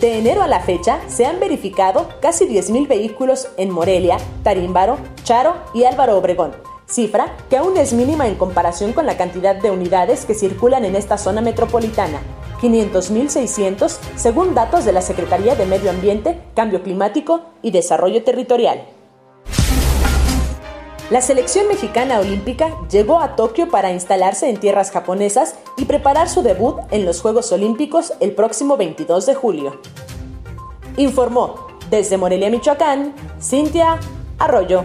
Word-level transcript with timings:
De 0.00 0.18
enero 0.18 0.42
a 0.42 0.48
la 0.48 0.60
fecha 0.60 1.00
se 1.08 1.26
han 1.26 1.40
verificado 1.40 2.08
casi 2.22 2.46
10.000 2.46 2.88
vehículos 2.88 3.48
en 3.58 3.70
Morelia, 3.70 4.16
Tarímbaro, 4.42 4.96
Charo 5.24 5.56
y 5.74 5.84
Álvaro 5.84 6.16
Obregón, 6.16 6.52
cifra 6.90 7.36
que 7.48 7.56
aún 7.56 7.76
es 7.76 7.92
mínima 7.92 8.26
en 8.26 8.34
comparación 8.34 8.92
con 8.92 9.06
la 9.06 9.16
cantidad 9.16 9.54
de 9.54 9.70
unidades 9.70 10.26
que 10.26 10.34
circulan 10.34 10.84
en 10.84 10.96
esta 10.96 11.16
zona 11.16 11.40
metropolitana, 11.40 12.20
500.600 12.60 13.98
según 14.16 14.54
datos 14.54 14.84
de 14.84 14.92
la 14.92 15.00
Secretaría 15.00 15.54
de 15.54 15.66
Medio 15.66 15.90
Ambiente, 15.90 16.40
Cambio 16.54 16.82
Climático 16.82 17.42
y 17.62 17.70
Desarrollo 17.70 18.22
Territorial. 18.24 18.84
La 21.10 21.20
selección 21.20 21.66
mexicana 21.66 22.20
olímpica 22.20 22.70
llegó 22.88 23.18
a 23.18 23.34
Tokio 23.34 23.68
para 23.68 23.90
instalarse 23.90 24.48
en 24.48 24.58
tierras 24.58 24.92
japonesas 24.92 25.56
y 25.76 25.86
preparar 25.86 26.28
su 26.28 26.42
debut 26.42 26.76
en 26.92 27.04
los 27.04 27.20
Juegos 27.20 27.50
Olímpicos 27.50 28.12
el 28.20 28.30
próximo 28.32 28.76
22 28.76 29.26
de 29.26 29.34
julio. 29.34 29.80
Informó 30.96 31.66
desde 31.90 32.16
Morelia, 32.16 32.48
Michoacán, 32.48 33.12
Cintia 33.40 33.98
Arroyo. 34.38 34.84